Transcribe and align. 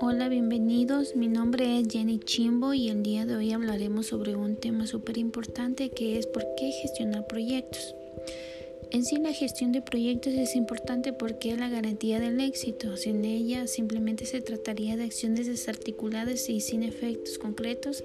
Hola, 0.00 0.28
bienvenidos. 0.28 1.16
Mi 1.16 1.26
nombre 1.26 1.80
es 1.80 1.88
Jenny 1.88 2.20
Chimbo 2.20 2.72
y 2.72 2.88
el 2.88 3.02
día 3.02 3.26
de 3.26 3.34
hoy 3.34 3.52
hablaremos 3.52 4.06
sobre 4.06 4.36
un 4.36 4.56
tema 4.56 4.86
súper 4.86 5.18
importante 5.18 5.90
que 5.90 6.18
es 6.18 6.28
por 6.28 6.44
qué 6.56 6.70
gestionar 6.70 7.26
proyectos. 7.26 7.96
En 8.92 9.04
sí 9.04 9.16
la 9.16 9.32
gestión 9.32 9.72
de 9.72 9.82
proyectos 9.82 10.34
es 10.34 10.54
importante 10.54 11.12
porque 11.12 11.50
es 11.50 11.58
la 11.58 11.68
garantía 11.68 12.20
del 12.20 12.38
éxito. 12.38 12.96
Sin 12.96 13.24
ella 13.24 13.66
simplemente 13.66 14.26
se 14.26 14.40
trataría 14.40 14.96
de 14.96 15.04
acciones 15.04 15.48
desarticuladas 15.48 16.48
y 16.48 16.60
sin 16.60 16.84
efectos 16.84 17.38
concretos, 17.38 18.04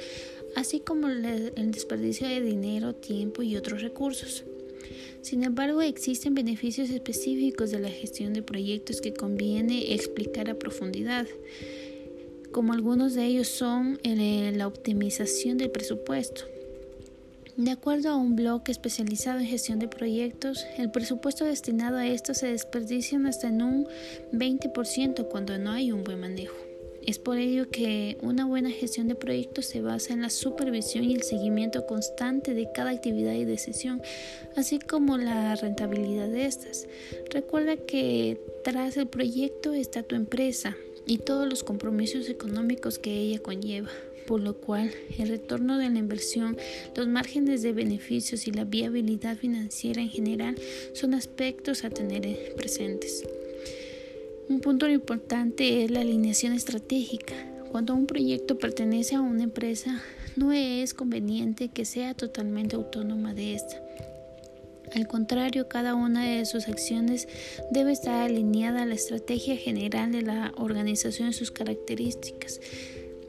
así 0.55 0.79
como 0.79 1.07
el 1.09 1.71
desperdicio 1.71 2.27
de 2.27 2.41
dinero, 2.41 2.95
tiempo 2.95 3.43
y 3.43 3.55
otros 3.55 3.83
recursos. 3.83 4.45
Sin 5.21 5.43
embargo, 5.43 5.81
existen 5.81 6.33
beneficios 6.33 6.89
específicos 6.89 7.71
de 7.71 7.79
la 7.79 7.89
gestión 7.89 8.33
de 8.33 8.41
proyectos 8.41 9.01
que 9.01 9.13
conviene 9.13 9.93
explicar 9.93 10.49
a 10.49 10.57
profundidad, 10.57 11.27
como 12.51 12.73
algunos 12.73 13.13
de 13.13 13.25
ellos 13.25 13.47
son 13.47 13.99
la 14.03 14.67
optimización 14.67 15.57
del 15.57 15.71
presupuesto. 15.71 16.43
De 17.57 17.71
acuerdo 17.71 18.09
a 18.09 18.15
un 18.15 18.37
blog 18.37 18.61
especializado 18.67 19.39
en 19.39 19.45
gestión 19.45 19.79
de 19.79 19.89
proyectos, 19.89 20.65
el 20.77 20.91
presupuesto 20.91 21.43
destinado 21.43 21.97
a 21.97 22.07
esto 22.07 22.33
se 22.33 22.47
desperdicia 22.47 23.19
hasta 23.27 23.49
en 23.49 23.61
un 23.61 23.87
20% 24.31 25.27
cuando 25.27 25.57
no 25.57 25.71
hay 25.71 25.91
un 25.91 26.05
buen 26.05 26.21
manejo. 26.21 26.68
Es 27.05 27.19
por 27.19 27.37
ello 27.37 27.69
que 27.69 28.17
una 28.21 28.45
buena 28.45 28.71
gestión 28.71 29.07
de 29.07 29.15
proyectos 29.15 29.65
se 29.65 29.81
basa 29.81 30.13
en 30.13 30.21
la 30.21 30.29
supervisión 30.29 31.03
y 31.03 31.13
el 31.13 31.23
seguimiento 31.23 31.85
constante 31.85 32.53
de 32.53 32.69
cada 32.73 32.91
actividad 32.91 33.33
y 33.33 33.45
decisión, 33.45 34.01
así 34.55 34.79
como 34.79 35.17
la 35.17 35.55
rentabilidad 35.55 36.27
de 36.27 36.45
estas. 36.45 36.87
Recuerda 37.31 37.77
que 37.77 38.39
tras 38.63 38.97
el 38.97 39.07
proyecto 39.07 39.73
está 39.73 40.03
tu 40.03 40.15
empresa 40.15 40.75
y 41.05 41.17
todos 41.19 41.47
los 41.49 41.63
compromisos 41.63 42.29
económicos 42.29 42.99
que 42.99 43.11
ella 43.11 43.39
conlleva 43.39 43.89
por 44.29 44.41
lo 44.41 44.53
cual 44.53 44.91
el 45.17 45.27
retorno 45.27 45.79
de 45.79 45.89
la 45.89 45.97
inversión, 45.97 46.55
los 46.95 47.07
márgenes 47.07 47.63
de 47.63 47.73
beneficios 47.73 48.47
y 48.47 48.51
la 48.51 48.63
viabilidad 48.63 49.35
financiera 49.35 50.03
en 50.03 50.09
general 50.09 50.55
son 50.93 51.15
aspectos 51.15 51.83
a 51.83 51.89
tener 51.89 52.53
presentes. 52.55 53.23
Un 54.49 54.61
punto 54.61 54.89
importante 54.89 55.83
es 55.83 55.91
la 55.91 56.01
alineación 56.01 56.53
estratégica. 56.53 57.35
Cuando 57.71 57.93
un 57.93 58.07
proyecto 58.07 58.57
pertenece 58.57 59.13
a 59.13 59.21
una 59.21 59.43
empresa, 59.43 60.01
no 60.37 60.51
es 60.51 60.95
conveniente 60.95 61.69
que 61.69 61.85
sea 61.85 62.15
totalmente 62.15 62.75
autónoma 62.75 63.35
de 63.35 63.53
esta. 63.53 63.79
Al 64.95 65.07
contrario, 65.07 65.67
cada 65.67 65.93
una 65.93 66.25
de 66.25 66.45
sus 66.45 66.67
acciones 66.67 67.27
debe 67.69 67.91
estar 67.91 68.23
alineada 68.23 68.81
a 68.81 68.85
la 68.87 68.95
estrategia 68.95 69.55
general 69.55 70.11
de 70.11 70.23
la 70.23 70.51
organización 70.57 71.29
y 71.29 71.33
sus 71.33 71.51
características. 71.51 72.59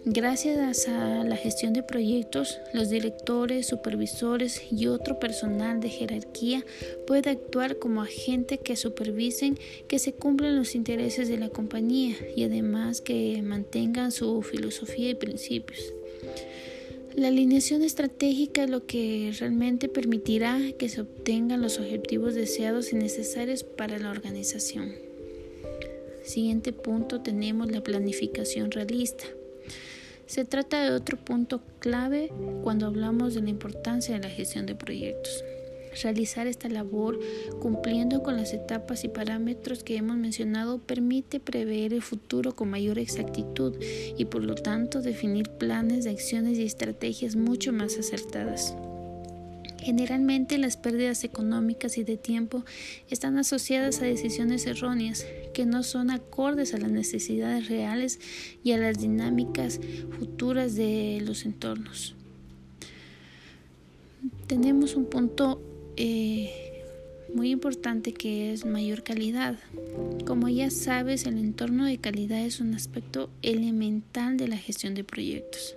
Gracias 0.07 0.89
a 0.89 1.25
la 1.25 1.37
gestión 1.37 1.75
de 1.75 1.83
proyectos, 1.83 2.59
los 2.73 2.89
directores, 2.89 3.67
supervisores 3.67 4.63
y 4.73 4.87
otro 4.87 5.19
personal 5.19 5.81
de 5.81 5.91
jerarquía 5.91 6.65
puede 7.07 7.29
actuar 7.29 7.79
como 7.79 8.01
agente 8.01 8.57
que 8.57 8.77
supervisen 8.77 9.59
que 9.89 9.99
se 9.99 10.15
cumplan 10.15 10.57
los 10.57 10.75
intereses 10.75 11.29
de 11.29 11.37
la 11.37 11.51
compañía 11.51 12.17
y 12.35 12.45
además 12.45 13.03
que 13.03 13.43
mantengan 13.43 14.11
su 14.11 14.41
filosofía 14.41 15.11
y 15.11 15.15
principios. 15.15 15.93
La 17.15 17.29
alineación 17.29 17.83
estratégica 17.83 18.65
es 18.65 18.71
lo 18.71 18.87
que 18.87 19.31
realmente 19.39 19.91
permitirá 19.91 20.59
que 20.79 20.89
se 20.89 21.03
obtengan 21.03 21.61
los 21.61 21.79
objetivos 21.79 22.35
deseados 22.35 22.95
y 22.95 22.97
necesarios 22.97 23.65
para 23.65 23.99
la 23.99 24.11
organización. 24.11 24.95
Siguiente 26.23 26.73
punto 26.73 27.21
tenemos 27.21 27.71
la 27.71 27.83
planificación 27.83 28.71
realista. 28.71 29.27
Se 30.31 30.45
trata 30.45 30.85
de 30.85 30.93
otro 30.93 31.17
punto 31.17 31.61
clave 31.81 32.31
cuando 32.63 32.87
hablamos 32.87 33.35
de 33.35 33.43
la 33.43 33.51
importancia 33.51 34.15
de 34.15 34.21
la 34.21 34.33
gestión 34.33 34.65
de 34.65 34.77
proyectos. 34.77 35.43
Realizar 36.05 36.47
esta 36.47 36.69
labor 36.69 37.19
cumpliendo 37.61 38.23
con 38.23 38.37
las 38.37 38.53
etapas 38.53 39.03
y 39.03 39.09
parámetros 39.09 39.83
que 39.83 39.97
hemos 39.97 40.17
mencionado 40.17 40.79
permite 40.79 41.41
prever 41.41 41.93
el 41.93 42.01
futuro 42.01 42.55
con 42.55 42.71
mayor 42.71 43.01
exactitud 43.01 43.75
y 44.17 44.25
por 44.27 44.45
lo 44.45 44.55
tanto 44.55 45.03
definir 45.03 45.51
planes 45.51 46.05
de 46.05 46.11
acciones 46.11 46.59
y 46.59 46.63
estrategias 46.63 47.35
mucho 47.35 47.73
más 47.73 47.99
acertadas. 47.99 48.77
Generalmente 49.83 50.59
las 50.59 50.77
pérdidas 50.77 51.25
económicas 51.25 51.97
y 51.97 52.05
de 52.05 52.17
tiempo 52.17 52.65
están 53.09 53.39
asociadas 53.39 54.01
a 54.01 54.05
decisiones 54.05 54.67
erróneas 54.67 55.27
que 55.55 55.65
no 55.65 55.83
son 55.83 56.11
acordes 56.11 56.75
a 56.75 56.79
las 56.79 56.91
necesidades 56.91 57.69
reales 57.69 58.21
y 58.63 58.73
a 58.73 58.79
las 58.79 58.99
dinámicas 58.99 59.81
futuras 60.19 60.75
de 60.75 61.23
los 61.25 61.45
entornos. 61.45 62.15
Tenemos 64.47 64.97
un 64.97 65.07
punto 65.07 65.63
eh, 65.97 66.85
muy 67.35 67.51
importante 67.51 68.13
que 68.13 68.53
es 68.53 68.67
mayor 68.67 69.03
calidad. 69.03 69.59
Como 70.27 70.49
ya 70.49 70.71
sabes, 70.71 71.25
el 71.25 71.39
entorno 71.39 71.87
de 71.87 71.99
calidad 71.99 72.41
es 72.41 72.61
un 72.61 72.75
aspecto 72.75 73.31
elemental 73.43 74.37
de 74.37 74.49
la 74.49 74.57
gestión 74.57 74.95
de 74.95 75.05
proyectos. 75.05 75.77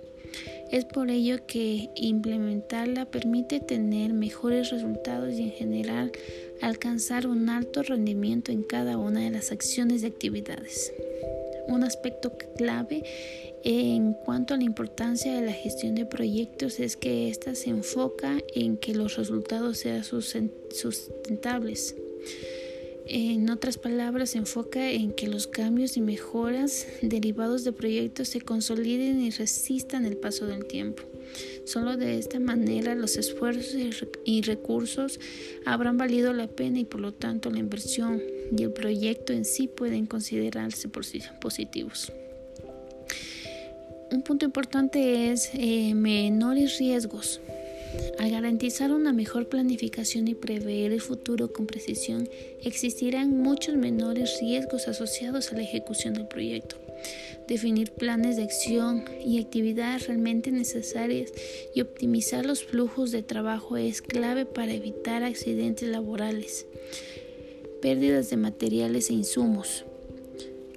Es 0.70 0.84
por 0.84 1.10
ello 1.10 1.46
que 1.46 1.90
implementarla 1.94 3.06
permite 3.06 3.60
tener 3.60 4.12
mejores 4.12 4.70
resultados 4.70 5.34
y 5.34 5.42
en 5.42 5.52
general 5.52 6.12
alcanzar 6.60 7.26
un 7.26 7.48
alto 7.48 7.82
rendimiento 7.82 8.50
en 8.50 8.62
cada 8.62 8.98
una 8.98 9.20
de 9.20 9.30
las 9.30 9.52
acciones 9.52 10.02
y 10.02 10.06
actividades. 10.06 10.92
Un 11.68 11.84
aspecto 11.84 12.36
clave 12.56 13.04
en 13.62 14.12
cuanto 14.12 14.52
a 14.52 14.56
la 14.58 14.64
importancia 14.64 15.34
de 15.34 15.46
la 15.46 15.52
gestión 15.52 15.94
de 15.94 16.04
proyectos 16.04 16.80
es 16.80 16.96
que 16.96 17.28
ésta 17.28 17.54
se 17.54 17.70
enfoca 17.70 18.38
en 18.54 18.76
que 18.76 18.94
los 18.94 19.16
resultados 19.16 19.78
sean 19.78 20.04
sustentables. 20.04 21.96
En 23.06 23.50
otras 23.50 23.76
palabras, 23.76 24.30
se 24.30 24.38
enfoca 24.38 24.90
en 24.90 25.12
que 25.12 25.28
los 25.28 25.46
cambios 25.46 25.98
y 25.98 26.00
mejoras 26.00 26.86
derivados 27.02 27.62
de 27.62 27.72
proyectos 27.72 28.28
se 28.28 28.40
consoliden 28.40 29.20
y 29.20 29.30
resistan 29.30 30.06
el 30.06 30.16
paso 30.16 30.46
del 30.46 30.64
tiempo. 30.64 31.02
Solo 31.66 31.96
de 31.98 32.18
esta 32.18 32.40
manera 32.40 32.94
los 32.94 33.16
esfuerzos 33.16 33.76
y 34.24 34.42
recursos 34.42 35.20
habrán 35.66 35.98
valido 35.98 36.32
la 36.32 36.46
pena 36.46 36.78
y 36.78 36.84
por 36.84 37.00
lo 37.00 37.12
tanto 37.12 37.50
la 37.50 37.58
inversión 37.58 38.22
y 38.56 38.62
el 38.62 38.72
proyecto 38.72 39.32
en 39.32 39.44
sí 39.44 39.68
pueden 39.68 40.06
considerarse 40.06 40.88
positivos. 40.88 42.10
Un 44.10 44.22
punto 44.22 44.46
importante 44.46 45.30
es 45.32 45.50
eh, 45.54 45.94
menores 45.94 46.78
riesgos. 46.78 47.40
Al 48.18 48.30
garantizar 48.30 48.92
una 48.92 49.12
mejor 49.12 49.48
planificación 49.48 50.28
y 50.28 50.34
prever 50.34 50.92
el 50.92 51.00
futuro 51.00 51.52
con 51.52 51.66
precisión, 51.66 52.28
existirán 52.62 53.38
muchos 53.38 53.76
menores 53.76 54.38
riesgos 54.40 54.88
asociados 54.88 55.52
a 55.52 55.56
la 55.56 55.62
ejecución 55.62 56.14
del 56.14 56.26
proyecto. 56.26 56.76
Definir 57.48 57.92
planes 57.92 58.36
de 58.36 58.44
acción 58.44 59.04
y 59.24 59.38
actividades 59.38 60.06
realmente 60.06 60.50
necesarias 60.50 61.32
y 61.74 61.82
optimizar 61.82 62.46
los 62.46 62.64
flujos 62.64 63.10
de 63.10 63.22
trabajo 63.22 63.76
es 63.76 64.00
clave 64.00 64.46
para 64.46 64.72
evitar 64.72 65.22
accidentes 65.22 65.88
laborales, 65.88 66.66
pérdidas 67.82 68.30
de 68.30 68.38
materiales 68.38 69.10
e 69.10 69.14
insumos 69.14 69.84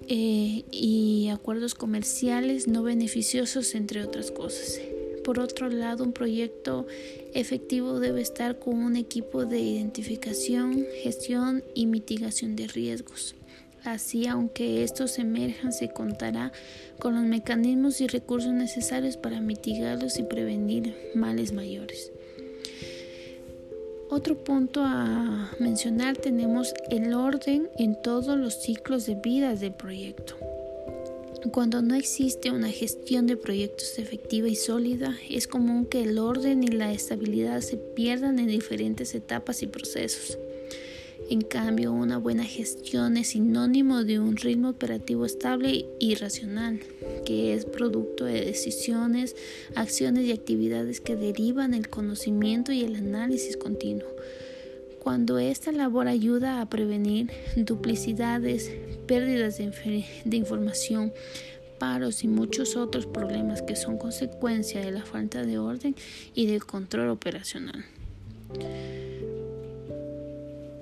eh, 0.09 0.63
y 0.71 1.29
acuerdos 1.29 1.75
comerciales 1.75 2.67
no 2.67 2.83
beneficiosos, 2.83 3.75
entre 3.75 4.03
otras 4.03 4.31
cosas. 4.31 4.81
Por 5.27 5.39
otro 5.41 5.69
lado, 5.69 6.05
un 6.05 6.13
proyecto 6.13 6.87
efectivo 7.33 7.99
debe 7.99 8.21
estar 8.21 8.59
con 8.59 8.77
un 8.77 8.95
equipo 8.95 9.45
de 9.45 9.59
identificación, 9.59 10.85
gestión 11.03 11.65
y 11.73 11.85
mitigación 11.85 12.55
de 12.55 12.67
riesgos. 12.67 13.35
Así, 13.83 14.25
aunque 14.25 14.83
estos 14.83 15.19
emerjan, 15.19 15.73
se 15.73 15.89
contará 15.89 16.53
con 16.97 17.15
los 17.15 17.25
mecanismos 17.25 17.99
y 17.99 18.07
recursos 18.07 18.53
necesarios 18.53 19.17
para 19.17 19.41
mitigarlos 19.41 20.17
y 20.17 20.23
prevenir 20.23 20.95
males 21.13 21.51
mayores. 21.51 22.09
Otro 24.09 24.41
punto 24.45 24.81
a 24.81 25.51
mencionar 25.59 26.15
tenemos 26.15 26.73
el 26.89 27.13
orden 27.13 27.67
en 27.77 28.01
todos 28.01 28.37
los 28.37 28.61
ciclos 28.61 29.05
de 29.05 29.15
vida 29.15 29.55
del 29.55 29.73
proyecto. 29.73 30.37
Cuando 31.51 31.81
no 31.81 31.95
existe 31.95 32.51
una 32.51 32.69
gestión 32.69 33.27
de 33.27 33.37
proyectos 33.37 33.99
efectiva 33.99 34.47
y 34.47 34.55
sólida, 34.55 35.15
es 35.29 35.47
común 35.47 35.85
que 35.85 36.01
el 36.01 36.17
orden 36.17 36.63
y 36.63 36.67
la 36.67 36.91
estabilidad 36.91 37.61
se 37.61 37.77
pierdan 37.77 38.39
en 38.39 38.47
diferentes 38.47 39.15
etapas 39.15 39.61
y 39.63 39.67
procesos. 39.67 40.37
En 41.29 41.41
cambio, 41.41 41.93
una 41.93 42.17
buena 42.17 42.43
gestión 42.43 43.17
es 43.17 43.29
sinónimo 43.29 44.03
de 44.03 44.19
un 44.19 44.35
ritmo 44.37 44.69
operativo 44.69 45.25
estable 45.25 45.85
y 45.99 46.15
racional, 46.15 46.79
que 47.25 47.53
es 47.53 47.65
producto 47.65 48.25
de 48.25 48.45
decisiones, 48.45 49.35
acciones 49.75 50.25
y 50.25 50.31
actividades 50.31 51.01
que 51.01 51.15
derivan 51.15 51.73
el 51.73 51.89
conocimiento 51.89 52.71
y 52.71 52.83
el 52.83 52.95
análisis 52.95 53.57
continuo. 53.57 54.07
Cuando 55.03 55.39
esta 55.39 55.71
labor 55.71 56.07
ayuda 56.07 56.61
a 56.61 56.69
prevenir 56.69 57.31
duplicidades, 57.55 58.71
pérdidas 59.07 59.57
de, 59.57 60.37
información, 60.37 61.13
paros 61.79 62.23
y 62.23 62.27
muchos 62.27 62.75
otros 62.75 63.05
problemas 63.05 63.61
que 63.61 63.75
son 63.75 63.97
consecuencia 63.97 64.81
de 64.81 64.91
la 64.91 65.05
falta 65.05 65.43
de 65.43 65.57
orden 65.59 65.95
y 66.33 66.47
de 66.47 66.59
control 66.59 67.09
operacional. 67.09 67.85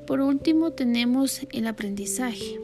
Por 0.07 0.21
último 0.21 0.71
tenemos 0.71 1.41
el 1.51 1.67
aprendizaje. 1.67 2.59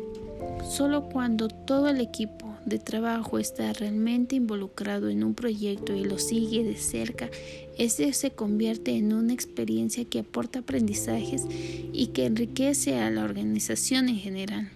Solo 0.70 1.10
cuando 1.10 1.48
todo 1.48 1.90
el 1.90 2.00
equipo 2.00 2.51
de 2.66 2.80
trabajo 2.80 3.40
está 3.40 3.74
realmente 3.74 4.36
involucrado 4.36 5.10
en 5.10 5.24
un 5.24 5.34
proyecto 5.34 5.96
y 5.96 6.04
lo 6.04 6.20
sigue 6.20 6.64
de 6.64 6.76
cerca, 6.76 7.30
ese 7.78 8.14
se 8.14 8.32
convierte 8.32 8.96
en 8.96 9.14
una 9.14 9.34
experiencia 9.34 10.06
que 10.06 10.20
aporta 10.20 10.60
aprendizajes 10.60 11.46
y 11.94 12.08
que 12.08 12.26
enriquece 12.26 13.00
a 13.00 13.10
la 13.10 13.24
organización 13.24 14.10
en 14.10 14.18
general. 14.18 14.70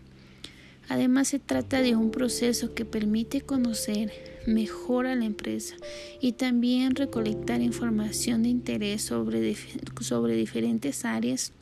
Además, 0.88 1.30
se 1.30 1.40
trata 1.40 1.82
de 1.82 1.96
un 1.96 2.12
proceso 2.12 2.74
que 2.76 2.86
permite 2.86 3.42
conocer 3.42 4.12
mejor 4.46 5.08
a 5.08 5.16
la 5.16 5.26
empresa 5.26 5.76
y 6.22 6.34
también 6.34 6.96
recolectar 6.96 7.62
información 7.62 8.44
de 8.44 8.50
interés 8.50 9.02
sobre, 9.02 9.56
sobre 10.02 10.36
diferentes 10.36 11.04
áreas, 11.04 11.54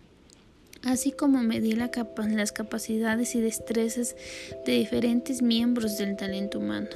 así 0.83 1.12
como 1.12 1.41
medir 1.41 1.77
las 1.77 2.51
capacidades 2.51 3.35
y 3.35 3.41
destrezas 3.41 4.15
de 4.65 4.74
diferentes 4.74 5.41
miembros 5.41 5.97
del 5.97 6.15
talento 6.15 6.59
humano. 6.59 6.89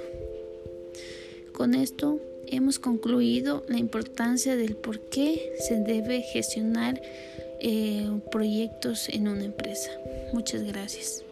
Con 1.53 1.73
esto 1.73 2.19
hemos 2.45 2.79
concluido 2.79 3.63
la 3.67 3.77
importancia 3.77 4.55
del 4.55 4.75
por 4.75 4.99
qué 4.99 5.53
se 5.59 5.75
debe 5.75 6.21
gestionar 6.21 7.01
eh, 7.59 8.07
proyectos 8.31 9.09
en 9.09 9.27
una 9.27 9.45
empresa. 9.45 9.91
Muchas 10.33 10.63
gracias. 10.63 11.26